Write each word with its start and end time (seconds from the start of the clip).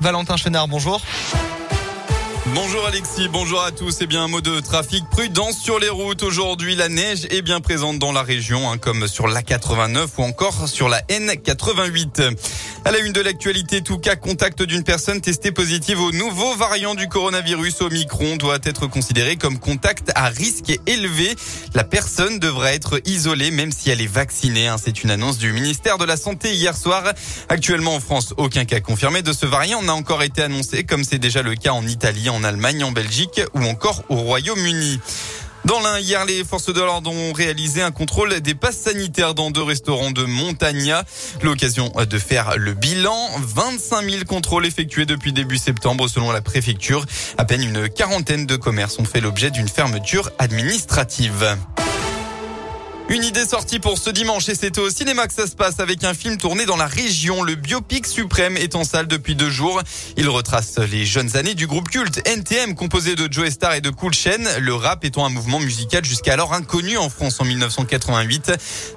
Valentin 0.00 0.36
Chenard, 0.36 0.66
bonjour. 0.66 1.00
Bonjour 2.54 2.86
Alexis, 2.86 3.28
bonjour 3.28 3.62
à 3.62 3.70
tous. 3.70 4.00
Et 4.00 4.04
eh 4.04 4.06
bien 4.06 4.24
un 4.24 4.28
mot 4.28 4.40
de 4.40 4.60
trafic, 4.60 5.04
prudence 5.10 5.58
sur 5.58 5.78
les 5.78 5.90
routes. 5.90 6.22
Aujourd'hui, 6.22 6.74
la 6.74 6.88
neige 6.88 7.26
est 7.30 7.42
bien 7.42 7.60
présente 7.60 7.98
dans 7.98 8.10
la 8.10 8.22
région, 8.22 8.70
hein, 8.70 8.78
comme 8.78 9.06
sur 9.06 9.28
la 9.28 9.42
89 9.42 10.10
ou 10.18 10.22
encore 10.22 10.68
sur 10.68 10.88
la 10.88 11.02
N88. 11.02 12.34
À 12.82 12.92
la 12.92 12.98
une 13.00 13.12
de 13.12 13.20
l'actualité, 13.20 13.82
tout 13.82 13.98
cas 13.98 14.16
contact 14.16 14.62
d'une 14.62 14.82
personne 14.82 15.20
testée 15.20 15.52
positive 15.52 16.00
au 16.00 16.12
nouveau 16.12 16.56
variant 16.56 16.94
du 16.94 17.08
coronavirus 17.08 17.82
Omicron 17.82 18.36
doit 18.36 18.58
être 18.64 18.86
considéré 18.86 19.36
comme 19.36 19.58
contact 19.58 20.10
à 20.14 20.28
risque 20.28 20.80
élevé. 20.86 21.34
La 21.74 21.84
personne 21.84 22.38
devra 22.38 22.72
être 22.72 22.98
isolée 23.04 23.50
même 23.50 23.70
si 23.70 23.90
elle 23.90 24.00
est 24.00 24.06
vaccinée. 24.06 24.66
Hein. 24.66 24.76
C'est 24.82 25.04
une 25.04 25.10
annonce 25.10 25.36
du 25.36 25.52
ministère 25.52 25.98
de 25.98 26.06
la 26.06 26.16
Santé 26.16 26.54
hier 26.54 26.74
soir. 26.74 27.04
Actuellement 27.50 27.96
en 27.96 28.00
France, 28.00 28.32
aucun 28.38 28.64
cas 28.64 28.80
confirmé 28.80 29.20
de 29.20 29.34
ce 29.34 29.44
variant 29.44 29.82
n'a 29.82 29.94
encore 29.94 30.22
été 30.22 30.42
annoncé 30.42 30.84
comme 30.84 31.04
c'est 31.04 31.18
déjà 31.18 31.42
le 31.42 31.54
cas 31.56 31.72
en 31.72 31.86
Italie, 31.86 32.30
en 32.30 32.42
Allemagne, 32.42 32.82
en 32.82 32.92
Belgique 32.92 33.42
ou 33.52 33.62
encore 33.64 34.04
au 34.08 34.16
Royaume-Uni. 34.16 35.00
Dans 35.66 35.78
l'un, 35.80 35.98
hier, 35.98 36.24
les 36.24 36.42
forces 36.42 36.72
de 36.72 36.80
l'ordre 36.80 37.12
ont 37.12 37.32
réalisé 37.32 37.82
un 37.82 37.90
contrôle 37.90 38.40
des 38.40 38.54
passes 38.54 38.78
sanitaires 38.78 39.34
dans 39.34 39.50
deux 39.50 39.62
restaurants 39.62 40.10
de 40.10 40.24
Montagna. 40.24 41.04
L'occasion 41.42 41.92
de 42.08 42.18
faire 42.18 42.56
le 42.56 42.72
bilan. 42.72 43.28
25 43.38 44.10
000 44.10 44.24
contrôles 44.24 44.64
effectués 44.64 45.04
depuis 45.04 45.32
début 45.32 45.58
septembre 45.58 46.08
selon 46.08 46.32
la 46.32 46.40
préfecture. 46.40 47.04
À 47.36 47.44
peine 47.44 47.62
une 47.62 47.88
quarantaine 47.88 48.46
de 48.46 48.56
commerces 48.56 48.98
ont 48.98 49.04
fait 49.04 49.20
l'objet 49.20 49.50
d'une 49.50 49.68
fermeture 49.68 50.30
administrative. 50.38 51.56
Une 53.10 53.24
idée 53.24 53.44
sortie 53.44 53.80
pour 53.80 53.98
ce 53.98 54.08
dimanche 54.08 54.48
et 54.50 54.54
c'est 54.54 54.78
au 54.78 54.88
cinéma 54.88 55.26
que 55.26 55.34
ça 55.34 55.48
se 55.48 55.56
passe 55.56 55.80
avec 55.80 56.04
un 56.04 56.14
film 56.14 56.36
tourné 56.36 56.64
dans 56.64 56.76
la 56.76 56.86
région. 56.86 57.42
Le 57.42 57.56
biopic 57.56 58.06
suprême 58.06 58.56
est 58.56 58.76
en 58.76 58.84
salle 58.84 59.08
depuis 59.08 59.34
deux 59.34 59.50
jours. 59.50 59.82
Il 60.16 60.28
retrace 60.28 60.78
les 60.78 61.04
jeunes 61.04 61.36
années 61.36 61.54
du 61.54 61.66
groupe 61.66 61.88
culte 61.88 62.24
NTM 62.24 62.76
composé 62.76 63.16
de 63.16 63.26
Joe 63.28 63.50
Star 63.50 63.74
et 63.74 63.80
de 63.80 63.90
Cool 63.90 64.14
Chain. 64.14 64.38
Le 64.60 64.74
rap 64.74 65.04
étant 65.04 65.26
un 65.26 65.28
mouvement 65.28 65.58
musical 65.58 66.04
jusqu'alors 66.04 66.54
inconnu 66.54 66.98
en 66.98 67.10
France 67.10 67.40
en 67.40 67.44
1988. 67.46 68.52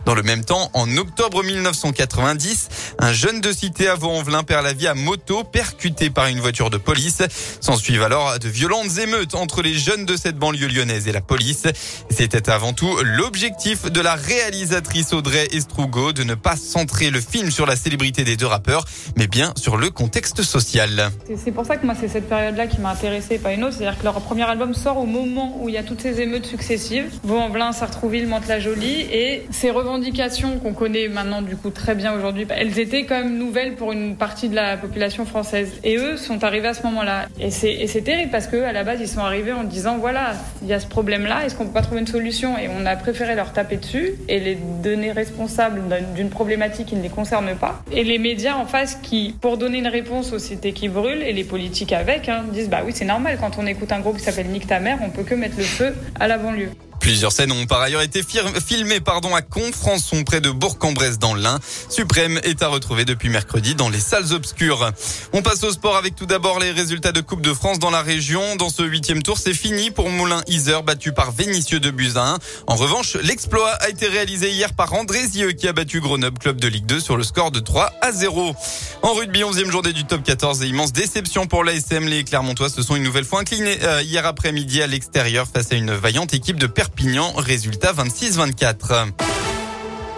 Dans 0.06 0.14
le 0.14 0.22
même 0.22 0.46
temps, 0.46 0.70
en 0.76 0.96
octobre 0.96 1.44
1990, 1.44 2.68
un 3.00 3.14
jeune 3.14 3.42
de 3.42 3.52
cité 3.52 3.88
à 3.88 3.96
Vaux-en-Velin 3.96 4.44
perd 4.44 4.64
la 4.64 4.74
vie 4.74 4.86
à 4.86 4.94
moto 4.94 5.44
percuté 5.44 6.12
par 6.12 6.28
une 6.28 6.40
voiture 6.40 6.70
de 6.70 6.78
police. 6.78 7.24
S'en 7.62 7.78
suivent 7.78 8.04
alors 8.04 8.38
de 8.38 8.48
violentes 8.48 8.96
émeutes 9.00 9.34
entre 9.34 9.64
les 9.64 9.74
jeunes 9.74 10.06
de 10.06 10.16
cette 10.16 10.38
banlieue 10.38 10.68
lyonnaise 10.68 11.08
et 11.08 11.12
la 11.12 11.22
police. 11.22 11.64
C'était 12.12 12.52
avant 12.52 12.74
tout 12.74 12.96
l'objectif 13.02 13.86
de 13.92 14.03
la 14.04 14.16
réalisatrice 14.16 15.14
Audrey 15.14 15.48
Estrugo 15.54 16.12
de 16.12 16.24
ne 16.24 16.36
pas 16.36 16.58
centrer 16.58 17.10
le 17.10 17.22
film 17.22 17.50
sur 17.50 17.66
la 17.66 17.78
célébrité 17.78 18.26
des 18.26 18.36
deux 18.36 18.46
rappeurs, 18.46 18.84
mais 19.16 19.28
bien 19.28 19.54
sur 19.56 19.78
le 19.78 19.90
contexte 19.90 20.44
social. 20.44 21.10
C'est 21.38 21.54
pour 21.54 21.66
ça 21.66 21.78
que 21.78 21.86
moi, 21.86 21.96
c'est 21.98 22.10
cette 22.10 22.28
période-là 22.28 22.68
qui 22.68 22.82
m'a 22.82 22.92
intéressée, 22.92 23.40
pas 23.40 23.54
une 23.54 23.64
autre. 23.64 23.78
C'est-à-dire 23.78 23.98
que 23.98 24.04
leur 24.04 24.20
premier 24.20 24.44
album 24.44 24.74
sort 24.74 24.98
au 24.98 25.06
moment 25.06 25.58
où 25.62 25.70
il 25.70 25.76
y 25.76 25.78
a 25.78 25.84
toutes 25.84 26.02
ces 26.02 26.20
émeutes 26.20 26.46
successives. 26.46 27.06
Vaux-en-Velin, 27.24 27.72
Sartrouville, 27.72 28.28
Mantes-la-Jolie. 28.28 29.08
Et 29.10 29.48
ces 29.52 29.72
revendications 29.72 30.60
qu'on 30.60 30.74
connaît 30.74 31.08
maintenant, 31.08 31.42
du 31.42 31.56
coup, 31.56 31.70
très 31.70 31.96
bien 31.96 32.14
aujourd'hui, 32.14 32.46
elles 32.50 32.78
étaient 32.80 33.06
quand 33.06 33.20
même 33.20 33.38
nouvelles 33.38 33.76
pour 33.76 33.94
une 33.94 34.18
partie 34.18 34.50
de 34.50 34.56
la 34.56 34.76
population 34.76 35.26
française. 35.26 35.70
Et 35.86 35.96
eux 35.96 36.18
sont 36.18 36.44
arrivés 36.44 36.68
à 36.68 36.74
ce 36.74 36.84
moment-là. 36.84 37.28
Et 37.40 37.52
c'est 37.52 38.04
terrible 38.04 38.32
parce 38.32 38.48
qu'à 38.48 38.74
la 38.74 38.84
base, 38.84 39.00
ils 39.00 39.08
sont 39.08 39.22
arrivés 39.22 39.54
en 39.54 39.64
disant, 39.64 39.98
voilà, 39.98 40.34
il 40.62 40.68
y 40.68 40.74
a 40.74 40.82
ce 40.82 40.88
problème-là, 40.88 41.46
est-ce 41.46 41.56
qu'on 41.56 41.68
peut 41.68 41.74
pas 41.74 41.84
trouver 41.84 42.02
une 42.02 42.08
solution? 42.08 42.58
Et 42.58 42.68
on 42.68 42.86
a 42.86 42.98
préféré 42.98 43.36
leur 43.36 43.54
taper 43.54 43.78
dessus 43.78 43.93
et 44.28 44.40
les 44.40 44.58
donner 44.84 45.12
responsables 45.12 45.82
d'une 46.16 46.30
problématique 46.30 46.88
qui 46.88 46.96
ne 46.96 47.02
les 47.02 47.10
concerne 47.10 47.56
pas. 47.56 47.84
Et 47.92 48.04
les 48.04 48.18
médias 48.18 48.56
en 48.56 48.66
face 48.66 48.96
qui, 48.96 49.36
pour 49.42 49.58
donner 49.58 49.80
une 49.80 49.88
réponse 49.88 50.34
aux 50.34 50.40
cités 50.40 50.74
qui 50.74 50.90
brûlent 50.90 51.24
et 51.24 51.34
les 51.34 51.44
politiques 51.44 51.94
avec, 51.94 52.30
hein, 52.30 52.44
disent 52.52 52.70
bah 52.70 52.82
oui 52.86 52.92
c'est 52.94 53.06
normal 53.06 53.38
quand 53.40 53.58
on 53.58 53.66
écoute 53.66 53.92
un 53.92 54.00
groupe 54.00 54.18
qui 54.18 54.24
s'appelle 54.24 54.48
Nick 54.48 54.68
ta 54.68 54.80
mère, 54.80 55.00
on 55.02 55.10
peut 55.10 55.24
que 55.24 55.36
mettre 55.36 55.58
le 55.58 55.64
feu 55.64 55.94
à 56.20 56.28
la 56.28 56.38
banlieue. 56.38 56.70
Plusieurs 57.04 57.34
scènes 57.34 57.52
ont 57.52 57.66
par 57.66 57.82
ailleurs 57.82 58.02
été 58.02 58.24
filmées 58.24 59.02
pardon, 59.02 59.36
à 59.36 59.42
Confrançon, 59.42 60.24
près 60.24 60.40
de 60.40 60.50
Bourg-en-Bresse 60.50 61.20
dans 61.20 61.36
l'Ain. 61.36 61.60
Suprême 61.90 62.40
est 62.44 62.64
à 62.64 62.70
retrouver 62.70 63.04
depuis 63.04 63.28
mercredi 63.28 63.76
dans 63.76 63.90
les 63.90 64.00
salles 64.00 64.32
obscures. 64.32 64.90
On 65.34 65.42
passe 65.42 65.66
au 65.66 65.72
sport 65.72 65.98
avec 65.98 66.16
tout 66.16 66.26
d'abord 66.26 66.60
les 66.60 66.72
résultats 66.72 67.12
de 67.12 67.20
Coupe 67.20 67.42
de 67.42 67.54
France 67.54 67.78
dans 67.78 67.90
la 67.92 68.02
région. 68.02 68.56
Dans 68.56 68.70
ce 68.70 68.84
huitième 68.84 69.22
tour, 69.22 69.38
c'est 69.38 69.54
fini 69.54 69.92
pour 69.92 70.10
Moulin-Iser, 70.10 70.80
battu 70.86 71.12
par 71.12 71.34
Vénitieux 71.34 71.82
de 71.82 71.92
Buzyn. 71.92 72.38
En 72.68 72.76
revanche, 72.76 73.18
l'exploit 73.22 73.72
a 73.82 73.90
été 73.90 74.08
réalisé 74.08 74.52
hier 74.52 74.72
par 74.72 74.94
Andrézieux 74.94 75.52
qui 75.52 75.68
a 75.68 75.74
battu 75.74 76.00
Grenoble, 76.00 76.40
club 76.40 76.62
de 76.62 76.70
Ligue 76.70 76.86
2, 76.86 77.02
sur 77.02 77.18
le 77.18 77.24
score 77.24 77.52
de 77.52 77.60
3 77.60 77.92
à 78.02 78.14
0. 78.14 78.56
En 79.02 79.14
rugby, 79.14 79.42
11e 79.42 79.70
journée 79.70 79.92
du 79.92 80.06
top 80.06 80.24
14 80.24 80.64
et 80.64 80.68
immense 80.68 80.94
déception 80.94 81.48
pour 81.48 81.66
l'ASM. 81.66 82.06
Les 82.06 82.24
Clermontois 82.24 82.70
se 82.70 82.82
sont 82.82 82.96
une 82.96 83.04
nouvelle 83.04 83.26
fois 83.26 83.42
inclinés 83.42 83.78
euh, 83.84 84.02
hier 84.02 84.26
après-midi 84.26 84.82
à 84.82 84.88
l'extérieur 84.88 85.48
face 85.54 85.74
à 85.74 85.76
une 85.76 85.92
vaillante 85.92 86.34
équipe 86.34 86.58
de 86.58 86.68
Perpignan. 86.68 86.93
Perpignan. 86.94 87.34
Résultat 87.36 87.92
26-24. 87.92 89.08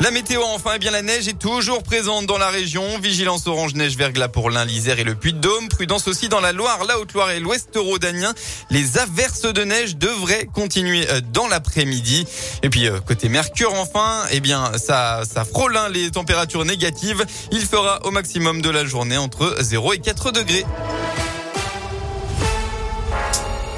La 0.02 0.12
météo 0.12 0.41
enfin, 0.44 0.72
eh 0.75 0.80
bien 0.80 0.91
la 0.91 1.02
neige 1.02 1.30
est 1.30 1.40
toujours 1.40 1.81
présente 1.84 2.25
dans 2.25 2.38
la 2.38 2.50
région. 2.50 2.84
Vigilance 3.00 3.47
orange 3.47 3.75
neige 3.75 3.96
verglas 3.96 4.28
pour 4.28 4.50
l'Ain, 4.50 4.66
l'Isère 4.66 5.00
et 5.00 5.06
le 5.06 5.16
Puy-de-Dôme. 5.16 5.69
Prudence 5.69 6.09
aussi 6.09 6.28
dans 6.28 6.41
la 6.41 6.52
Loire, 6.52 6.84
la 6.85 7.00
Haute-Loire 7.00 7.31
et 7.31 7.40
l'Ouest 7.40 7.69
rhodanien. 7.75 8.34
Les 8.69 8.97
averses 8.97 9.44
de 9.44 9.64
neige 9.64 9.96
devraient 9.96 10.47
continuer 10.53 11.09
euh, 11.09 11.22
dans 11.31 11.47
l'après-midi. 11.47 12.28
Et 12.62 12.69
puis 12.69 12.88
euh, 12.88 13.00
côté 13.00 13.30
Mercure 13.30 13.74
enfin, 13.75 14.24
eh 14.31 14.41
bien 14.41 14.74
ça 14.78 15.22
ça 15.31 15.46
frôle 15.46 15.78
hein, 15.78 15.88
les 15.90 16.12
températures 16.12 16.66
négatives. 16.66 17.25
Il 17.52 17.62
fera 17.62 18.06
au 18.06 18.12
maximum 18.12 18.62
de 18.62 18.69
la 18.69 18.84
journée 18.84 19.18
entre 19.18 19.56
0 19.62 19.94
et 19.94 20.00
4 20.00 20.31
degrés. 20.31 20.66